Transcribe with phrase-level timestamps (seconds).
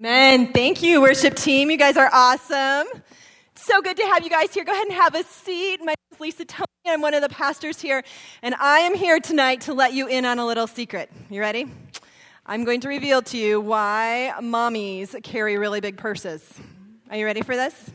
[0.00, 1.72] Man, thank you, worship team.
[1.72, 2.86] You guys are awesome.
[3.56, 4.62] So good to have you guys here.
[4.62, 5.80] Go ahead and have a seat.
[5.80, 6.66] My name is Lisa Tony.
[6.86, 8.04] I'm one of the pastors here,
[8.40, 11.10] and I am here tonight to let you in on a little secret.
[11.28, 11.66] You ready?
[12.46, 16.48] I'm going to reveal to you why mommies carry really big purses.
[17.10, 17.90] Are you ready for this?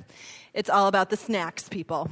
[0.54, 2.12] It's all about the snacks, people.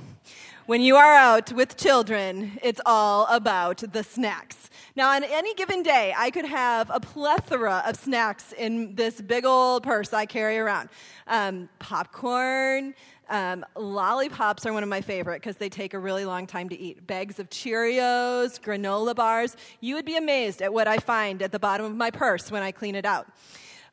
[0.68, 4.70] When you are out with children, it's all about the snacks.
[4.94, 9.46] Now, on any given day, I could have a plethora of snacks in this big
[9.46, 10.90] old purse I carry around.
[11.28, 12.94] Um, popcorn,
[13.30, 16.78] um, lollipops are one of my favorite because they take a really long time to
[16.78, 17.08] eat.
[17.08, 19.56] Bags of Cheerios, granola bars.
[19.80, 22.62] You would be amazed at what I find at the bottom of my purse when
[22.62, 23.28] I clean it out.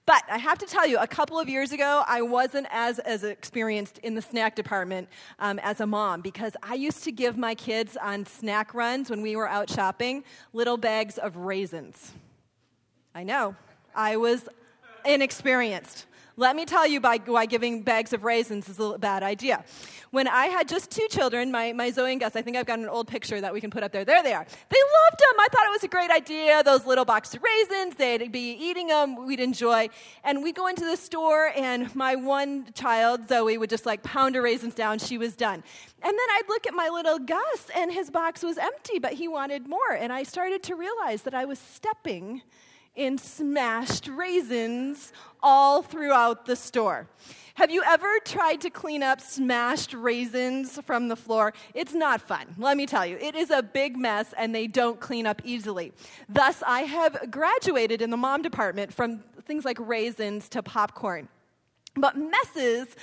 [0.08, 3.24] But I have to tell you, a couple of years ago, I wasn't as, as
[3.24, 5.06] experienced in the snack department
[5.38, 9.20] um, as a mom because I used to give my kids on snack runs when
[9.20, 12.12] we were out shopping little bags of raisins.
[13.14, 13.54] I know,
[13.94, 14.48] I was
[15.04, 16.06] inexperienced.
[16.38, 19.64] Let me tell you by, why giving bags of raisins is a bad idea.
[20.12, 22.78] When I had just two children, my, my Zoe and Gus, I think I've got
[22.78, 24.04] an old picture that we can put up there.
[24.04, 24.44] There they are.
[24.44, 25.40] They loved them.
[25.40, 26.62] I thought it was a great idea.
[26.62, 29.88] Those little box of raisins, they'd be eating them, we'd enjoy.
[30.22, 34.36] And we go into the store, and my one child, Zoe, would just like pound
[34.36, 35.00] her raisins down.
[35.00, 35.64] She was done.
[36.04, 39.26] And then I'd look at my little Gus, and his box was empty, but he
[39.26, 39.90] wanted more.
[39.90, 42.42] And I started to realize that I was stepping
[42.98, 47.06] in smashed raisins all throughout the store.
[47.54, 51.54] Have you ever tried to clean up smashed raisins from the floor?
[51.74, 53.16] It's not fun, let me tell you.
[53.16, 55.92] It is a big mess and they don't clean up easily.
[56.28, 61.28] Thus, I have graduated in the mom department from things like raisins to popcorn.
[61.96, 62.94] But messes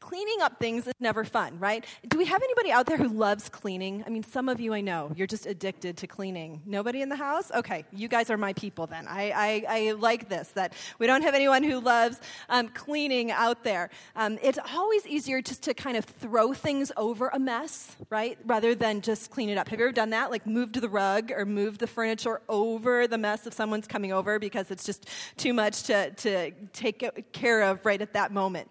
[0.00, 1.84] cleaning up things is never fun, right?
[2.08, 4.02] Do we have anybody out there who loves cleaning?
[4.06, 6.62] I mean, some of you I know, you're just addicted to cleaning.
[6.64, 7.50] Nobody in the house?
[7.52, 9.06] Okay, you guys are my people then.
[9.06, 13.62] I, I, I like this, that we don't have anyone who loves um, cleaning out
[13.62, 13.90] there.
[14.16, 18.38] Um, it's always easier just to kind of throw things over a mess, right?
[18.46, 19.68] Rather than just clean it up.
[19.68, 20.30] Have you ever done that?
[20.30, 24.38] Like moved the rug or moved the furniture over the mess if someone's coming over
[24.38, 28.70] because it's just too much to, to take care of right at that moment.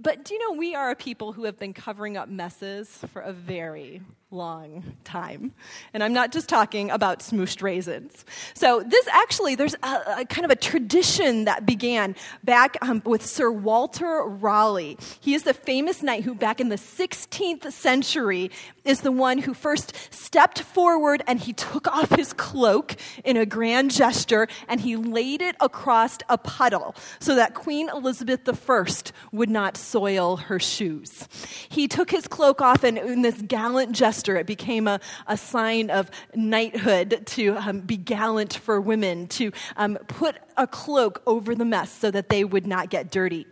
[0.00, 3.20] But do you know we are a people who have been covering up messes for
[3.20, 5.52] a very long time.
[5.94, 8.24] And I'm not just talking about smooshed raisins.
[8.54, 13.24] So, this actually, there's a, a kind of a tradition that began back um, with
[13.24, 14.98] Sir Walter Raleigh.
[15.20, 18.50] He is the famous knight who, back in the 16th century,
[18.84, 23.46] is the one who first stepped forward and he took off his cloak in a
[23.46, 28.84] grand gesture and he laid it across a puddle so that Queen Elizabeth I
[29.32, 31.28] would not soil her shoes.
[31.68, 35.90] He took his cloak off and, in this gallant gesture, it became a, a sign
[35.90, 41.64] of knighthood to um, be gallant for women, to um, put a cloak over the
[41.64, 43.46] mess so that they would not get dirty.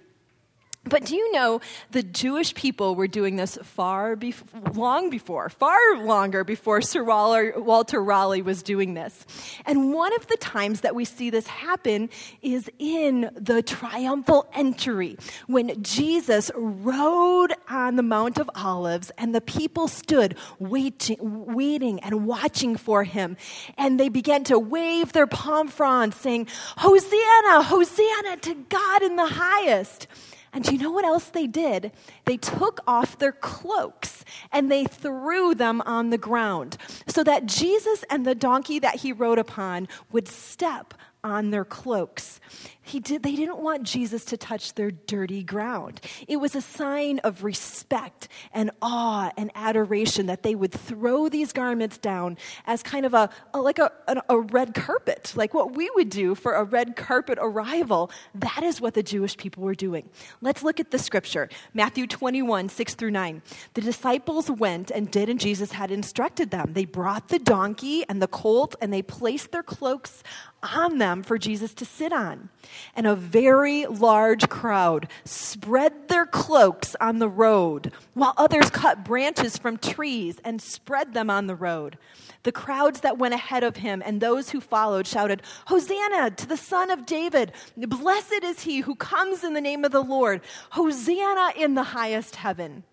[0.88, 1.60] But do you know
[1.90, 8.02] the Jewish people were doing this far bef- long before, far longer before Sir Walter
[8.02, 9.26] Raleigh was doing this.
[9.64, 12.08] And one of the times that we see this happen
[12.42, 15.16] is in the triumphal entry
[15.46, 22.26] when Jesus rode on the Mount of Olives and the people stood waiting, waiting and
[22.26, 23.36] watching for him.
[23.76, 29.26] And they began to wave their palm fronds saying, Hosanna, Hosanna to God in the
[29.26, 30.06] highest.
[30.52, 31.92] And you know what else they did?
[32.24, 36.76] They took off their cloaks and they threw them on the ground
[37.06, 42.40] so that Jesus and the donkey that he rode upon would step on their cloaks.
[42.86, 46.00] He did, they didn't want Jesus to touch their dirty ground.
[46.28, 51.52] It was a sign of respect and awe and adoration that they would throw these
[51.52, 55.74] garments down as kind of a, a like a, a, a red carpet, like what
[55.74, 58.08] we would do for a red carpet arrival.
[58.36, 60.08] That is what the Jewish people were doing.
[60.40, 63.42] Let's look at the scripture Matthew 21, 6 through 9.
[63.74, 66.72] The disciples went and did, and Jesus had instructed them.
[66.74, 70.22] They brought the donkey and the colt, and they placed their cloaks
[70.62, 72.48] on them for Jesus to sit on.
[72.94, 79.56] And a very large crowd spread their cloaks on the road, while others cut branches
[79.56, 81.98] from trees and spread them on the road.
[82.42, 86.56] The crowds that went ahead of him and those who followed shouted, Hosanna to the
[86.56, 87.52] Son of David!
[87.76, 90.42] Blessed is he who comes in the name of the Lord!
[90.70, 92.84] Hosanna in the highest heaven!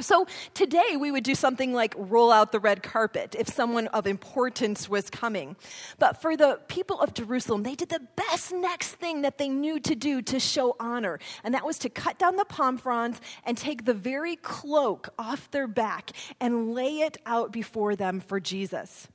[0.00, 4.06] So today we would do something like roll out the red carpet if someone of
[4.06, 5.56] importance was coming.
[5.98, 9.80] But for the people of Jerusalem, they did the best next thing that they knew
[9.80, 13.56] to do to show honor, and that was to cut down the palm fronds and
[13.56, 19.08] take the very cloak off their back and lay it out before them for Jesus.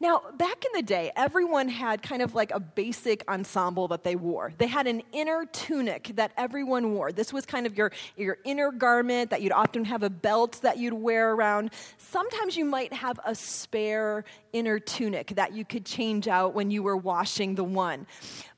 [0.00, 4.16] Now, back in the day, everyone had kind of like a basic ensemble that they
[4.16, 4.52] wore.
[4.58, 7.12] They had an inner tunic that everyone wore.
[7.12, 10.78] This was kind of your, your inner garment that you'd often have a belt that
[10.78, 11.70] you'd wear around.
[11.96, 16.82] Sometimes you might have a spare inner tunic that you could change out when you
[16.82, 18.06] were washing the one.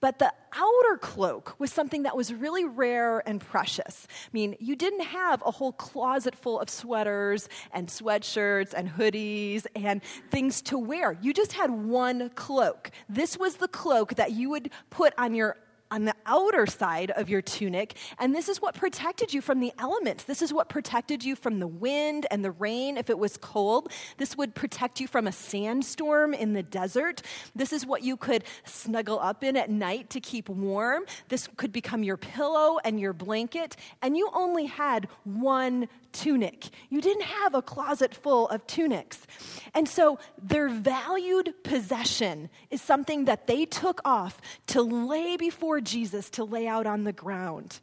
[0.01, 4.07] But the outer cloak was something that was really rare and precious.
[4.11, 9.67] I mean, you didn't have a whole closet full of sweaters and sweatshirts and hoodies
[9.77, 11.19] and things to wear.
[11.21, 12.91] You just had one cloak.
[13.09, 15.57] This was the cloak that you would put on your
[15.91, 19.73] on the outer side of your tunic, and this is what protected you from the
[19.79, 20.25] elements.
[20.25, 23.93] This is what protected you from the wind and the rain if it was cold.
[24.17, 27.23] This would protect you from a sandstorm in the desert.
[27.55, 31.05] This is what you could snuggle up in at night to keep warm.
[31.29, 36.69] This could become your pillow and your blanket, and you only had one tunic.
[36.89, 39.27] You didn't have a closet full of tunics.
[39.75, 46.31] And so their valued possession is something that they took off to lay before Jesus,
[46.31, 47.81] to lay out on the ground.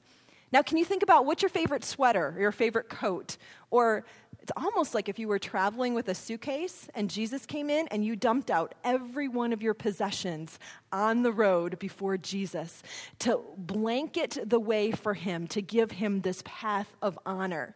[0.51, 3.37] Now, can you think about what's your favorite sweater or your favorite coat?
[3.69, 4.05] Or
[4.41, 8.05] it's almost like if you were traveling with a suitcase and Jesus came in and
[8.05, 10.57] you dumped out every one of your possessions
[10.93, 12.81] on the road before Jesus
[13.19, 17.75] to blanket the way for him, to give him this path of honor.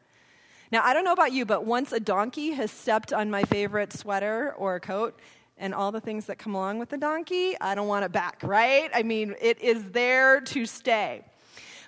[0.71, 3.91] Now, I don't know about you, but once a donkey has stepped on my favorite
[3.91, 5.19] sweater or coat,
[5.57, 8.41] and all the things that come along with the donkey, I don't want it back,
[8.43, 8.89] right?
[8.93, 11.23] I mean, it is there to stay.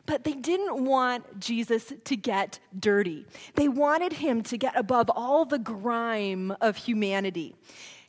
[0.06, 3.25] But they didn't want Jesus to get dirty.
[3.56, 7.56] They wanted him to get above all the grime of humanity.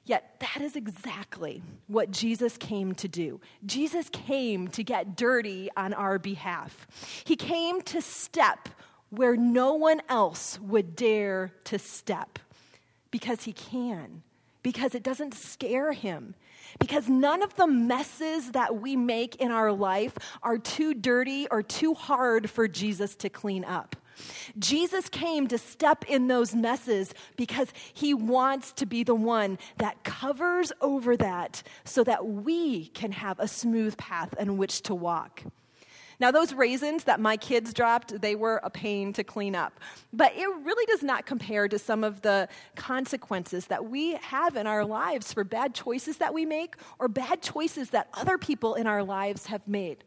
[0.05, 3.41] Yet that is exactly what Jesus came to do.
[3.65, 6.87] Jesus came to get dirty on our behalf.
[7.25, 8.69] He came to step
[9.17, 12.39] where no one else would dare to step
[13.11, 14.23] because he can,
[14.63, 16.35] because it doesn't scare him,
[16.79, 21.63] because none of the messes that we make in our life are too dirty or
[21.63, 23.97] too hard for Jesus to clean up.
[24.59, 30.05] Jesus came to step in those messes because he wants to be the one that
[30.05, 35.43] covers over that so that we can have a smooth path in which to walk.
[36.21, 39.81] Now, those raisins that my kids dropped, they were a pain to clean up.
[40.13, 44.67] But it really does not compare to some of the consequences that we have in
[44.67, 48.87] our lives for bad choices that we make or bad choices that other people in
[48.87, 50.05] our lives have made.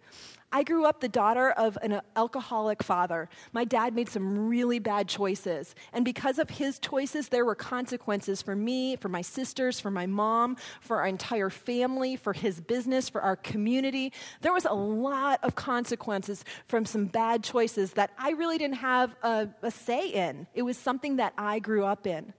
[0.51, 3.27] I grew up the daughter of an alcoholic father.
[3.51, 5.75] My dad made some really bad choices.
[5.91, 10.05] And because of his choices, there were consequences for me, for my sisters, for my
[10.05, 14.13] mom, for our entire family, for his business, for our community.
[14.41, 19.15] There was a lot of consequences from some bad choices that I really didn't have
[19.23, 20.47] a, a say in.
[20.53, 22.33] It was something that I grew up in.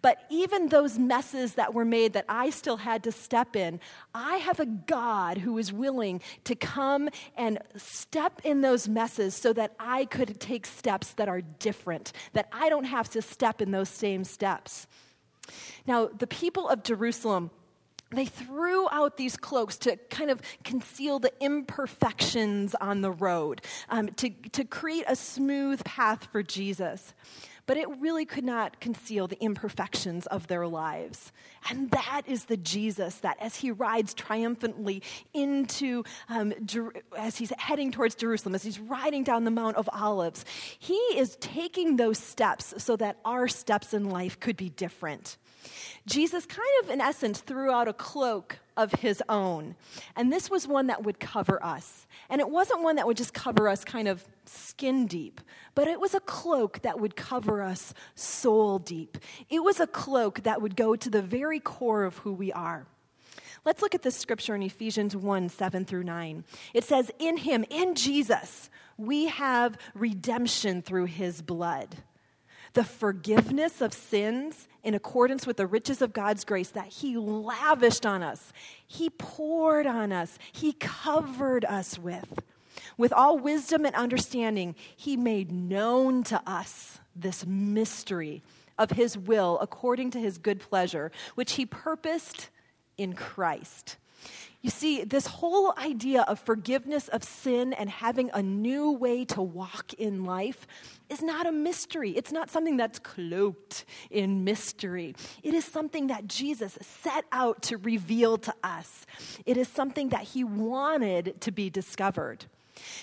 [0.00, 3.80] But even those messes that were made that I still had to step in,
[4.14, 9.52] I have a God who is willing to come and step in those messes so
[9.54, 13.72] that I could take steps that are different, that I don't have to step in
[13.72, 14.86] those same steps.
[15.86, 17.50] Now, the people of Jerusalem,
[18.10, 24.08] they threw out these cloaks to kind of conceal the imperfections on the road, um,
[24.16, 27.14] to, to create a smooth path for Jesus
[27.68, 31.32] but it really could not conceal the imperfections of their lives.
[31.68, 35.02] And that is the Jesus that, as he rides triumphantly
[35.34, 39.86] into, um, Jer- as he's heading towards Jerusalem, as he's riding down the Mount of
[39.92, 40.46] Olives,
[40.78, 45.36] he is taking those steps so that our steps in life could be different.
[46.06, 49.74] Jesus kind of, in essence, threw out a cloak of his own.
[50.16, 52.06] And this was one that would cover us.
[52.30, 55.40] And it wasn't one that would just cover us kind of skin deep,
[55.74, 59.18] but it was a cloak that would cover us soul deep.
[59.50, 62.86] It was a cloak that would go to the very core of who we are.
[63.64, 66.44] Let's look at this scripture in Ephesians 1 7 through 9.
[66.72, 71.96] It says, In him, in Jesus, we have redemption through his blood
[72.74, 78.06] the forgiveness of sins in accordance with the riches of God's grace that He lavished
[78.06, 78.52] on us,
[78.86, 82.40] He poured on us, He covered us with.
[82.96, 88.42] With all wisdom and understanding, He made known to us this mystery
[88.78, 92.48] of His will according to His good pleasure, which He purposed
[92.96, 93.96] in Christ
[94.60, 99.40] You see, this whole idea of forgiveness of sin and having a new way to
[99.40, 100.66] walk in life
[101.08, 102.10] is not a mystery.
[102.10, 105.14] It's not something that's cloaked in mystery.
[105.44, 109.06] It is something that Jesus set out to reveal to us.
[109.46, 112.46] It is something that he wanted to be discovered.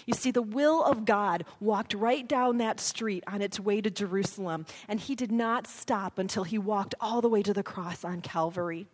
[0.05, 3.89] You see, the will of God walked right down that street on its way to
[3.89, 8.03] Jerusalem, and he did not stop until he walked all the way to the cross
[8.03, 8.87] on Calvary.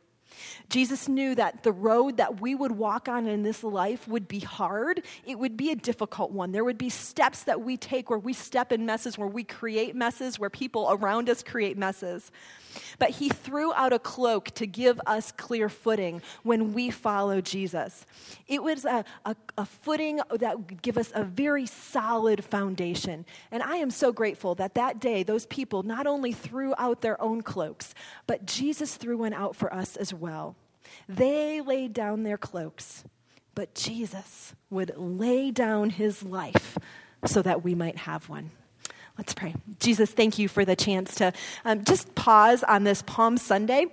[0.69, 4.39] Jesus knew that the road that we would walk on in this life would be
[4.39, 5.03] hard.
[5.25, 6.51] It would be a difficult one.
[6.51, 9.95] There would be steps that we take where we step in messes, where we create
[9.95, 12.31] messes, where people around us create messes.
[12.99, 18.05] But he threw out a cloak to give us clear footing when we follow Jesus.
[18.47, 23.25] It was a, a, a, footing that would give us a very solid foundation.
[23.51, 27.21] And I am so grateful that that day, those people not only threw out their
[27.21, 27.93] own cloaks,
[28.27, 30.55] but Jesus threw one out for us as well.
[31.09, 33.03] They laid down their cloaks,
[33.55, 36.77] but Jesus would lay down his life
[37.25, 38.51] so that we might have one.
[39.17, 39.53] Let's pray.
[39.79, 41.33] Jesus, thank you for the chance to
[41.65, 43.87] um, just pause on this Palm Sunday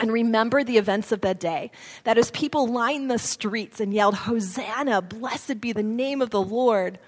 [0.00, 1.70] and remember the events of that day.
[2.04, 6.42] That as people lined the streets and yelled, Hosanna, blessed be the name of the
[6.42, 6.98] Lord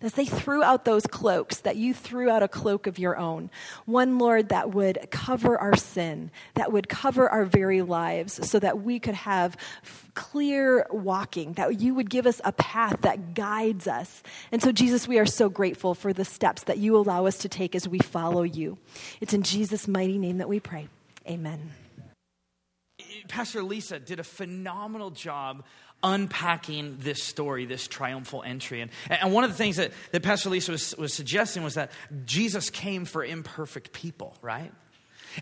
[0.00, 3.50] as they threw out those cloaks, that you threw out a cloak of your own.
[3.84, 8.82] One, Lord, that would cover our sin, that would cover our very lives, so that
[8.82, 9.56] we could have
[10.14, 14.22] clear walking, that you would give us a path that guides us.
[14.52, 17.48] And so, Jesus, we are so grateful for the steps that you allow us to
[17.48, 18.78] take as we follow you.
[19.20, 20.88] It's in Jesus' mighty name that we pray.
[21.28, 21.70] Amen.
[23.28, 25.64] Pastor Lisa did a phenomenal job
[26.02, 28.80] unpacking this story, this triumphal entry.
[28.80, 31.90] And, and one of the things that, that Pastor Lisa was, was suggesting was that
[32.24, 34.72] Jesus came for imperfect people, right?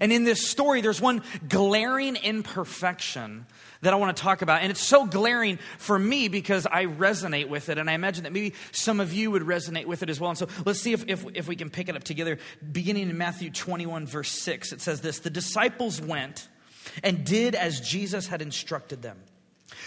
[0.01, 3.47] And in this story, there's one glaring imperfection
[3.83, 4.63] that I want to talk about.
[4.63, 7.79] And it's so glaring for me because I resonate with it.
[7.79, 10.31] And I imagine that maybe some of you would resonate with it as well.
[10.31, 12.39] And so let's see if, if, if we can pick it up together.
[12.73, 16.49] Beginning in Matthew 21, verse 6, it says this The disciples went
[17.03, 19.19] and did as Jesus had instructed them.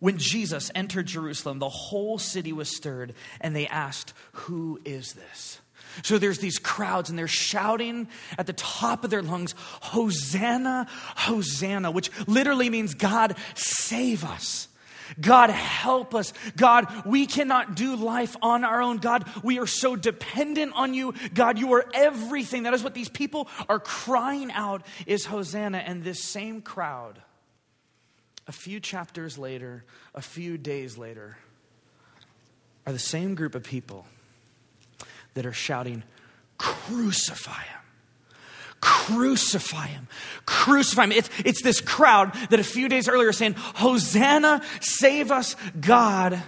[0.00, 5.60] When Jesus entered Jerusalem, the whole city was stirred, and they asked, Who is this?
[6.02, 10.86] So there's these crowds, and they're shouting at the top of their lungs, Hosanna,
[11.16, 14.68] Hosanna, which literally means, God, save us.
[15.20, 16.34] God, help us.
[16.56, 18.98] God, we cannot do life on our own.
[18.98, 21.14] God, we are so dependent on you.
[21.32, 22.64] God, you are everything.
[22.64, 25.78] That is what these people are crying out is Hosanna.
[25.78, 27.22] And this same crowd
[28.48, 31.36] a few chapters later, a few days later,
[32.86, 34.06] are the same group of people
[35.34, 36.02] that are shouting,
[36.56, 37.80] Crucify him!
[38.80, 40.08] Crucify him!
[40.46, 41.12] Crucify him!
[41.12, 46.42] It's, it's this crowd that a few days earlier are saying, Hosanna, save us, God,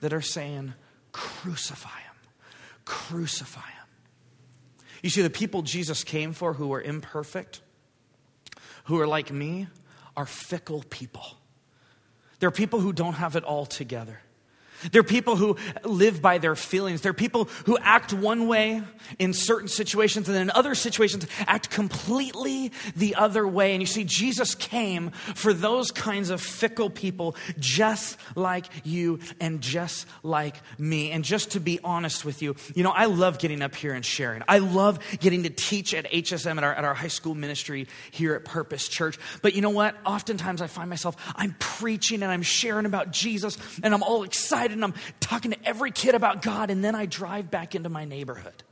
[0.00, 0.74] that are saying,
[1.12, 2.14] Crucify him!
[2.84, 3.86] Crucify him!
[5.02, 7.62] You see, the people Jesus came for who are imperfect,
[8.84, 9.68] who are like me,
[10.14, 11.37] are fickle people.
[12.38, 14.20] There are people who don't have it all together.
[14.92, 17.00] They're people who live by their feelings.
[17.00, 18.82] They're people who act one way
[19.18, 23.72] in certain situations and then in other situations act completely the other way.
[23.72, 29.60] And you see, Jesus came for those kinds of fickle people just like you and
[29.60, 31.10] just like me.
[31.10, 34.04] And just to be honest with you, you know, I love getting up here and
[34.04, 34.42] sharing.
[34.48, 38.34] I love getting to teach at HSM at our, at our high school ministry here
[38.34, 39.18] at Purpose Church.
[39.42, 39.96] But you know what?
[40.04, 44.67] Oftentimes I find myself, I'm preaching and I'm sharing about Jesus and I'm all excited
[44.68, 47.88] excited and I'm talking to every kid about God, and then I drive back into
[47.88, 48.62] my neighborhood.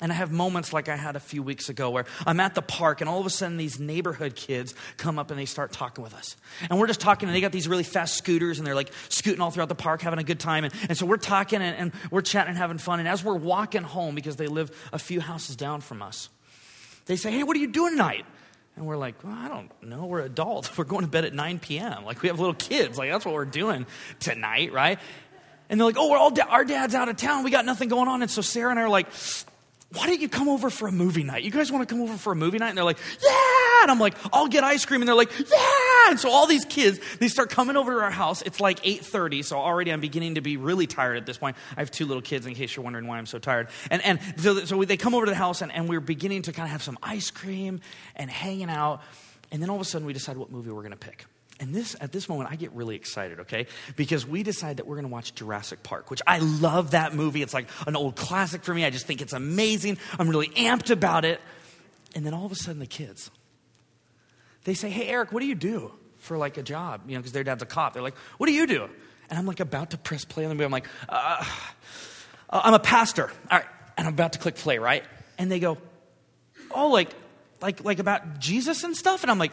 [0.00, 2.62] And I have moments like I had a few weeks ago where I'm at the
[2.62, 6.02] park and all of a sudden these neighborhood kids come up and they start talking
[6.02, 6.36] with us.
[6.68, 9.40] And we're just talking and they got these really fast scooters and they're like scooting
[9.40, 10.64] all throughout the park having a good time.
[10.64, 12.98] And, and so we're talking and, and we're chatting and having fun.
[12.98, 16.28] And as we're walking home, because they live a few houses down from us,
[17.06, 18.26] they say, Hey, what are you doing tonight?
[18.76, 20.06] And we're like, well, I don't know.
[20.06, 20.76] We're adults.
[20.78, 22.04] We're going to bed at 9 p.m.
[22.04, 22.98] Like, we have little kids.
[22.98, 23.86] Like, that's what we're doing
[24.18, 24.98] tonight, right?
[25.68, 27.44] And they're like, oh, we're all da- our dad's out of town.
[27.44, 28.22] We got nothing going on.
[28.22, 29.06] And so Sarah and I are like,
[29.94, 31.42] why don't you come over for a movie night?
[31.44, 32.70] You guys want to come over for a movie night?
[32.70, 33.82] And they're like, yeah.
[33.82, 35.02] And I'm like, I'll get ice cream.
[35.02, 36.10] And they're like, yeah.
[36.10, 38.42] And so all these kids, they start coming over to our house.
[38.42, 41.56] It's like 8.30, so already I'm beginning to be really tired at this point.
[41.76, 43.68] I have two little kids, in case you're wondering why I'm so tired.
[43.90, 46.52] And, and so, so they come over to the house, and, and we're beginning to
[46.52, 47.80] kind of have some ice cream
[48.16, 49.02] and hanging out.
[49.52, 51.26] And then all of a sudden, we decide what movie we're going to pick.
[51.60, 53.66] And this, at this moment, I get really excited, okay?
[53.94, 57.42] Because we decide that we're gonna watch Jurassic Park, which I love that movie.
[57.42, 58.84] It's like an old classic for me.
[58.84, 59.98] I just think it's amazing.
[60.18, 61.40] I'm really amped about it.
[62.14, 63.30] And then all of a sudden, the kids,
[64.64, 67.02] they say, Hey, Eric, what do you do for like a job?
[67.06, 67.92] You know, because their dad's a cop.
[67.92, 68.88] They're like, What do you do?
[69.30, 70.64] And I'm like about to press play on the movie.
[70.64, 71.44] I'm like, uh,
[72.50, 73.30] I'm a pastor.
[73.50, 73.66] All right.
[73.96, 75.04] And I'm about to click play, right?
[75.38, 75.78] And they go,
[76.70, 77.10] Oh, like,
[77.60, 79.22] like, like about Jesus and stuff?
[79.22, 79.52] And I'm like,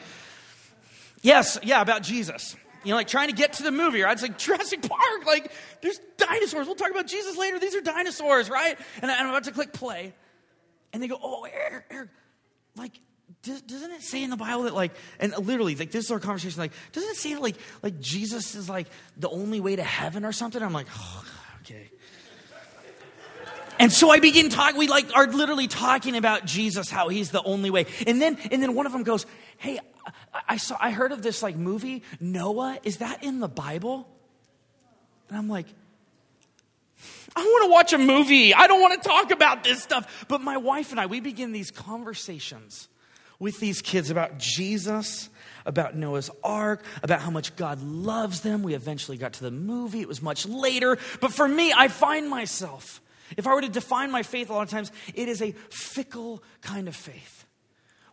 [1.22, 2.56] Yes, yeah, about Jesus.
[2.84, 4.14] You know, like trying to get to the movie, right?
[4.14, 5.52] It's like Jurassic Park, like
[5.82, 6.66] there's dinosaurs.
[6.66, 7.60] We'll talk about Jesus later.
[7.60, 8.78] These are dinosaurs, right?
[9.02, 10.14] And I'm about to click play.
[10.92, 12.10] And they go, oh, Eric, Eric
[12.76, 13.00] like,
[13.44, 16.60] doesn't it say in the Bible that like, and literally, like this is our conversation,
[16.60, 18.88] like, doesn't it say like, like Jesus is like
[19.18, 20.62] the only way to heaven or something?
[20.62, 21.26] I'm like, oh,
[21.62, 21.90] okay.
[23.80, 27.42] And so I begin talking, we like are literally talking about Jesus, how he's the
[27.42, 27.88] only way.
[28.06, 29.26] And then, and then one of them goes,
[29.62, 29.80] hey,
[30.50, 32.80] I saw, I heard of this like movie, Noah.
[32.84, 34.08] Is that in the Bible?
[35.30, 35.68] And I'm like,
[37.36, 38.54] I want to watch a movie.
[38.54, 40.26] I don't want to talk about this stuff.
[40.28, 42.90] But my wife and I, we begin these conversations
[43.38, 45.30] with these kids about Jesus,
[45.64, 48.64] about Noah's Ark, about how much God loves them.
[48.64, 50.02] We eventually got to the movie.
[50.02, 50.98] It was much later.
[51.20, 53.00] But for me, I find myself,
[53.38, 56.44] if I were to define my faith a lot of times, it is a fickle
[56.62, 57.41] kind of faith.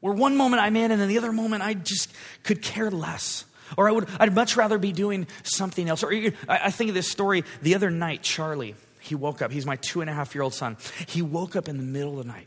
[0.01, 2.13] Where one moment I'm in and then the other moment I just
[2.45, 3.45] could care less.
[3.77, 6.03] Or I would, I'd much rather be doing something else.
[6.03, 6.13] Or
[6.49, 9.53] I think of this story the other night, Charlie, he woke up.
[9.53, 10.77] He's my two and a half year old son.
[11.07, 12.47] He woke up in the middle of the night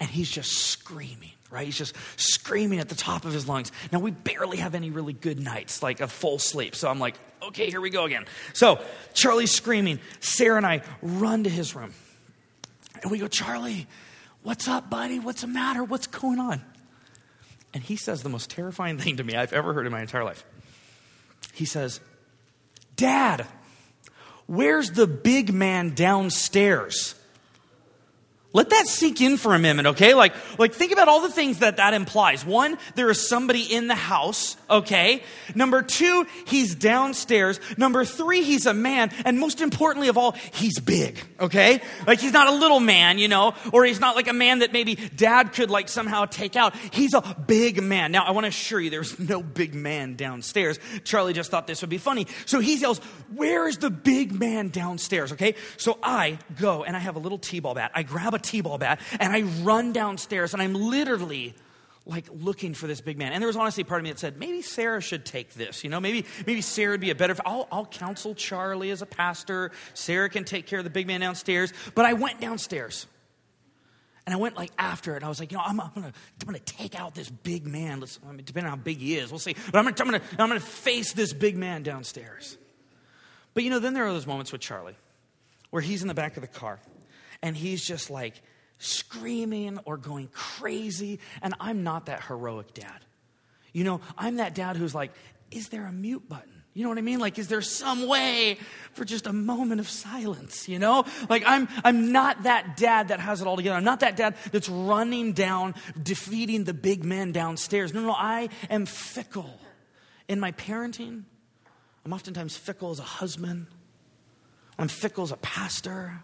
[0.00, 1.64] and he's just screaming, right?
[1.64, 3.70] He's just screaming at the top of his lungs.
[3.92, 6.74] Now, we barely have any really good nights, like a full sleep.
[6.74, 8.26] So I'm like, okay, here we go again.
[8.52, 8.80] So
[9.14, 10.00] Charlie's screaming.
[10.20, 11.92] Sarah and I run to his room.
[13.02, 13.86] And we go, Charlie,
[14.42, 15.18] what's up, buddy?
[15.18, 15.84] What's the matter?
[15.84, 16.62] What's going on?
[17.72, 20.24] And he says the most terrifying thing to me I've ever heard in my entire
[20.24, 20.44] life.
[21.52, 22.00] He says,
[22.96, 23.46] Dad,
[24.46, 27.14] where's the big man downstairs?
[28.52, 30.12] Let that sink in for a minute, okay?
[30.12, 32.44] Like, like think about all the things that that implies.
[32.44, 35.22] One, there is somebody in the house, okay?
[35.54, 37.60] Number two, he's downstairs.
[37.76, 39.12] Number three, he's a man.
[39.24, 41.80] And most importantly of all, he's big, okay?
[42.08, 44.72] Like he's not a little man, you know, or he's not like a man that
[44.72, 46.74] maybe dad could like somehow take out.
[46.90, 48.10] He's a big man.
[48.10, 50.80] Now, I want to assure you there's no big man downstairs.
[51.04, 52.26] Charlie just thought this would be funny.
[52.46, 52.98] So he yells,
[53.32, 55.54] where is the big man downstairs, okay?
[55.76, 57.92] So I go and I have a little t-ball bat.
[57.94, 61.54] I grab a t-ball bat and I run downstairs and I'm literally
[62.06, 63.32] like looking for this big man.
[63.32, 65.84] And there was honestly part of me that said, maybe Sarah should take this.
[65.84, 67.36] You know, maybe maybe Sarah would be a better.
[67.44, 69.70] I'll, I'll counsel Charlie as a pastor.
[69.94, 71.72] Sarah can take care of the big man downstairs.
[71.94, 73.06] But I went downstairs.
[74.26, 75.16] And I went like after it.
[75.16, 77.66] And I was like, you know, I'm, I'm gonna, I'm gonna take out this big
[77.66, 78.00] man.
[78.00, 79.54] Let's, I mean, depending on how big he is, we'll see.
[79.72, 82.56] But I'm gonna, I'm gonna, I'm gonna face this big man downstairs.
[83.54, 84.96] But you know, then there are those moments with Charlie
[85.70, 86.80] where he's in the back of the car
[87.42, 88.40] and he's just like
[88.78, 91.20] screaming or going crazy.
[91.42, 93.04] And I'm not that heroic dad.
[93.72, 95.12] You know, I'm that dad who's like,
[95.50, 96.62] is there a mute button?
[96.72, 97.18] You know what I mean?
[97.18, 98.56] Like, is there some way
[98.92, 100.68] for just a moment of silence?
[100.68, 101.04] You know?
[101.28, 103.76] Like, I'm, I'm not that dad that has it all together.
[103.76, 107.92] I'm not that dad that's running down, defeating the big men downstairs.
[107.92, 109.58] No, no, I am fickle
[110.28, 111.24] in my parenting.
[112.04, 113.66] I'm oftentimes fickle as a husband.
[114.78, 116.22] I'm fickle as a pastor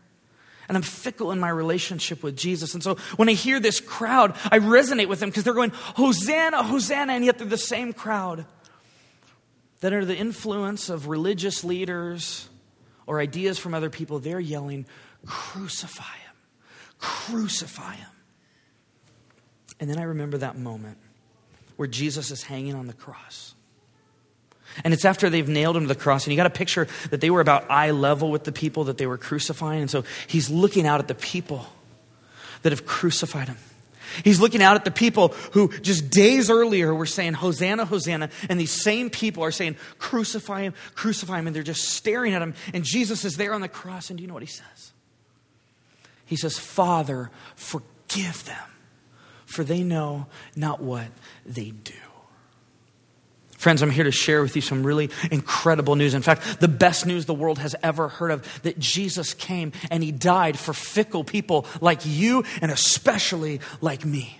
[0.68, 2.74] and I'm fickle in my relationship with Jesus.
[2.74, 6.62] And so when I hear this crowd, I resonate with them because they're going, Hosanna,
[6.62, 8.46] Hosanna, and yet they're the same crowd
[9.81, 12.48] that under the influence of religious leaders
[13.07, 14.87] or ideas from other people, they're yelling,
[15.24, 16.37] Crucify him,
[16.98, 18.09] crucify him.
[19.81, 20.98] And then I remember that moment
[21.76, 23.55] where Jesus is hanging on the cross.
[24.87, 26.27] And it's after they've nailed him to the cross.
[26.27, 28.99] And you got a picture that they were about eye level with the people that
[28.99, 29.81] they were crucifying.
[29.81, 31.66] And so he's looking out at the people
[32.62, 33.57] that have crucified him.
[34.22, 38.31] He's looking out at the people who just days earlier were saying, Hosanna, Hosanna.
[38.49, 41.49] And these same people are saying, Crucify him, crucify him.
[41.49, 42.55] And they're just staring at him.
[42.72, 44.09] And Jesus is there on the cross.
[44.11, 44.92] And do you know what he says?
[46.27, 48.70] He says, Father, forgive them,
[49.46, 51.09] for they know not what
[51.44, 51.92] they do.
[53.66, 56.14] Friends, I'm here to share with you some really incredible news.
[56.14, 60.05] In fact, the best news the world has ever heard of that Jesus came and
[60.05, 64.38] he died for fickle people like you and especially like me.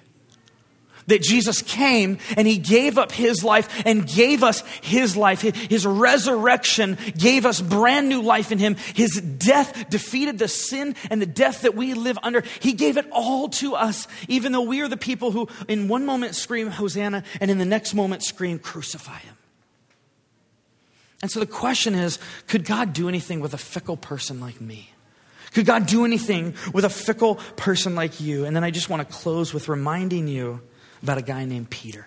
[1.07, 5.41] That Jesus came and he gave up his life and gave us his life.
[5.41, 8.77] His resurrection gave us brand new life in him.
[8.95, 12.43] His death defeated the sin and the death that we live under.
[12.61, 16.07] He gave it all to us, even though we are the people who in one
[16.07, 19.37] moment scream Hosanna and in the next moment scream crucify him.
[21.23, 24.91] And so the question is could God do anything with a fickle person like me?
[25.53, 28.45] Could God do anything with a fickle person like you?
[28.45, 30.61] And then I just want to close with reminding you
[31.07, 32.07] about a guy named Peter.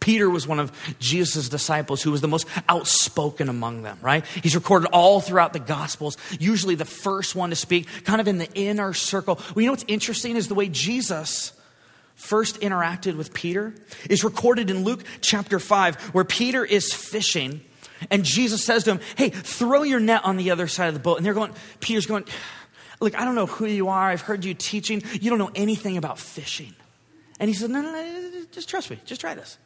[0.00, 4.26] Peter was one of Jesus' disciples who was the most outspoken among them, right?
[4.42, 8.38] He's recorded all throughout the Gospels, usually the first one to speak, kind of in
[8.38, 9.40] the inner circle.
[9.54, 11.52] Well, you know what's interesting is the way Jesus
[12.16, 13.74] first interacted with Peter
[14.10, 17.60] is recorded in Luke chapter 5, where Peter is fishing
[18.10, 21.00] and Jesus says to him, Hey, throw your net on the other side of the
[21.00, 21.18] boat.
[21.18, 22.24] And they're going, Peter's going,
[23.00, 24.10] Look, I don't know who you are.
[24.10, 25.02] I've heard you teaching.
[25.20, 26.74] You don't know anything about fishing.
[27.42, 29.00] And he said, No, no, no, just trust me.
[29.04, 29.58] Just try this.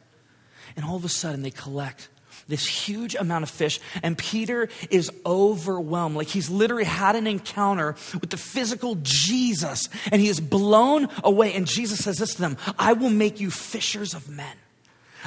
[0.75, 2.09] And all of a sudden, they collect
[2.47, 6.15] this huge amount of fish, and Peter is overwhelmed.
[6.15, 11.53] Like he's literally had an encounter with the physical Jesus, and he is blown away.
[11.53, 14.55] And Jesus says this to them I will make you fishers of men.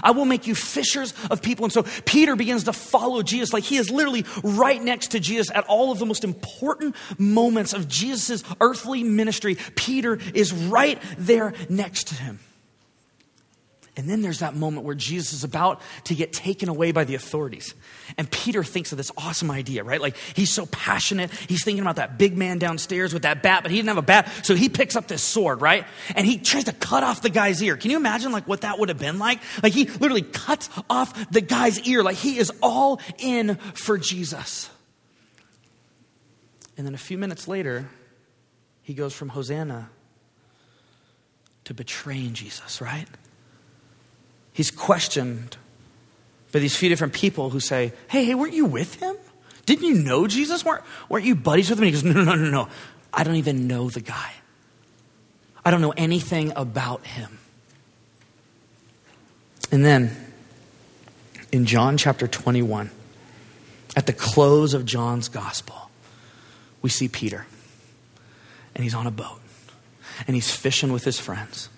[0.03, 1.64] I will make you fishers of people.
[1.64, 5.50] And so Peter begins to follow Jesus like he is literally right next to Jesus
[5.55, 9.57] at all of the most important moments of Jesus' earthly ministry.
[9.76, 12.38] Peter is right there next to him.
[13.96, 17.16] And then there's that moment where Jesus is about to get taken away by the
[17.16, 17.74] authorities.
[18.16, 20.00] And Peter thinks of this awesome idea, right?
[20.00, 21.31] Like he's so passionate.
[21.33, 24.03] He's thinking about that big man downstairs with that bat, but he didn't have a
[24.03, 24.31] bat.
[24.44, 25.87] So he picks up this sword, right?
[26.14, 27.76] And he tries to cut off the guy's ear.
[27.76, 29.40] Can you imagine like what that would have been like?
[29.62, 32.05] Like he literally cuts off the guy's ear.
[32.05, 34.70] Like he is all in for Jesus.
[36.76, 37.90] And then a few minutes later,
[38.83, 39.90] he goes from Hosanna
[41.64, 43.07] to betraying Jesus, right?
[44.52, 45.56] He's questioned
[46.52, 49.16] by these few different people who say, Hey, hey, weren't you with him?
[49.66, 50.64] Didn't you know Jesus?
[50.64, 51.84] Weren't, weren't you buddies with him?
[51.84, 52.68] he goes, No, no, no, no, no.
[53.12, 54.32] I don't even know the guy.
[55.64, 57.38] I don't know anything about him.
[59.70, 60.16] And then
[61.52, 62.90] in John chapter 21,
[63.96, 65.90] at the close of John's gospel,
[66.82, 67.46] we see Peter.
[68.74, 69.40] And he's on a boat.
[70.26, 71.68] And he's fishing with his friends.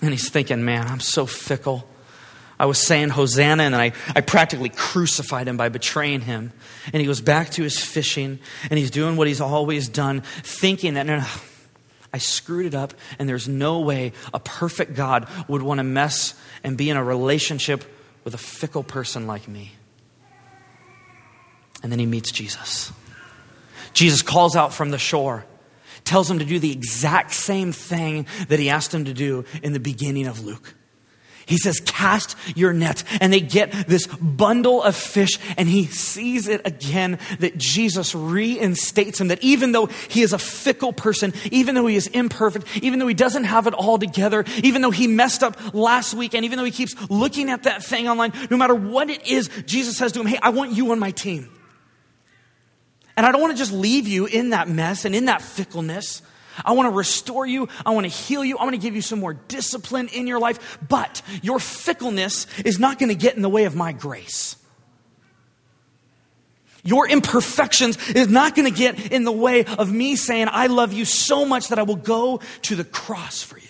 [0.00, 1.88] And he's thinking, man, I'm so fickle.
[2.60, 6.52] I was saying Hosanna, and I, I practically crucified him by betraying him.
[6.92, 8.38] And he goes back to his fishing,
[8.70, 11.26] and he's doing what he's always done, thinking that, no, no,
[12.12, 16.34] I screwed it up, and there's no way a perfect God would want to mess
[16.64, 17.84] and be in a relationship
[18.24, 19.72] with a fickle person like me.
[21.82, 22.92] And then he meets Jesus.
[23.92, 25.44] Jesus calls out from the shore
[26.08, 29.72] tells him to do the exact same thing that he asked him to do in
[29.72, 30.74] the beginning of Luke.
[31.48, 33.04] He says, Cast your net.
[33.22, 39.18] And they get this bundle of fish, and he sees it again that Jesus reinstates
[39.18, 39.28] him.
[39.28, 43.06] That even though he is a fickle person, even though he is imperfect, even though
[43.06, 46.58] he doesn't have it all together, even though he messed up last week, and even
[46.58, 50.12] though he keeps looking at that thing online, no matter what it is, Jesus says
[50.12, 51.48] to him, Hey, I want you on my team.
[53.18, 56.22] And I don't want to just leave you in that mess and in that fickleness.
[56.64, 57.68] I want to restore you.
[57.84, 58.56] I want to heal you.
[58.56, 60.78] I want to give you some more discipline in your life.
[60.88, 64.54] But your fickleness is not going to get in the way of my grace.
[66.84, 70.92] Your imperfections is not going to get in the way of me saying, I love
[70.92, 73.66] you so much that I will go to the cross for you.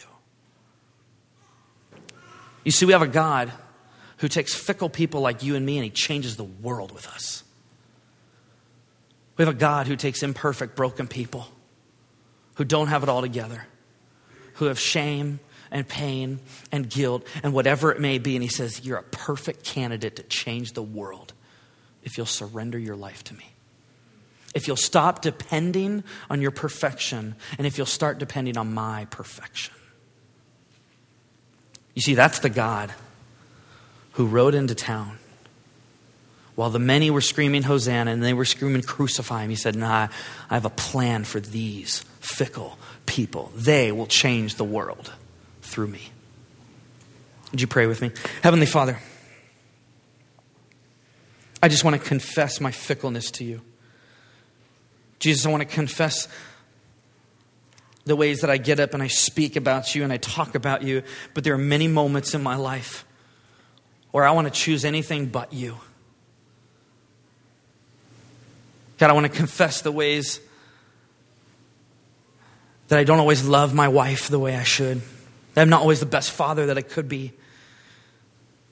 [2.64, 3.50] You see, we have a God
[4.18, 7.44] who takes fickle people like you and me and he changes the world with us.
[9.38, 11.46] We have a God who takes imperfect, broken people
[12.56, 13.66] who don't have it all together,
[14.54, 15.38] who have shame
[15.70, 16.40] and pain
[16.72, 18.34] and guilt and whatever it may be.
[18.34, 21.32] And He says, You're a perfect candidate to change the world
[22.02, 23.46] if you'll surrender your life to me.
[24.54, 29.74] If you'll stop depending on your perfection and if you'll start depending on my perfection.
[31.94, 32.92] You see, that's the God
[34.12, 35.18] who rode into town
[36.58, 40.08] while the many were screaming Hosanna and they were screaming crucify him, he said, Nah,
[40.50, 43.52] I have a plan for these fickle people.
[43.54, 45.12] They will change the world
[45.62, 46.10] through me.
[47.52, 48.10] Would you pray with me?
[48.42, 48.98] Heavenly Father,
[51.62, 53.60] I just want to confess my fickleness to you.
[55.20, 56.26] Jesus, I want to confess
[58.04, 60.82] the ways that I get up and I speak about you and I talk about
[60.82, 63.04] you, but there are many moments in my life
[64.10, 65.76] where I want to choose anything but you.
[68.98, 70.40] God, I want to confess the ways
[72.88, 75.00] that I don't always love my wife the way I should,
[75.54, 77.32] that I'm not always the best father that I could be,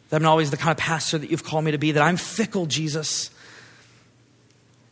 [0.09, 2.03] that I'm not always the kind of pastor that you've called me to be, that
[2.03, 3.31] I'm fickle, Jesus.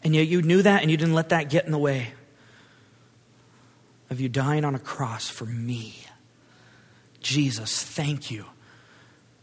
[0.03, 2.13] And yet you knew that and you didn't let that get in the way
[4.11, 5.97] of you dying on a cross for me.
[7.21, 8.45] Jesus, thank you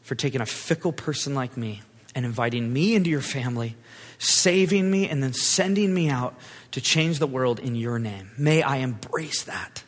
[0.03, 1.81] for taking a fickle person like me
[2.13, 3.75] and inviting me into your family,
[4.21, 6.35] saving me, and then sending me out
[6.71, 8.31] to change the world in your name.
[8.37, 9.83] May I embrace that.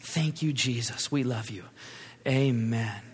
[0.00, 1.10] Thank you, Jesus.
[1.10, 1.64] We love you.
[2.26, 3.11] Amen.